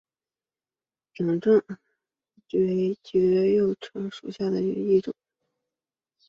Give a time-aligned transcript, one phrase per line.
[1.13, 1.77] 掌状叉
[2.47, 5.13] 蕨为叉蕨科叉蕨属下的一个种。